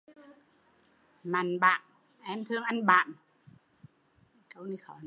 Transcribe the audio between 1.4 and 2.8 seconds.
bãm! Em thương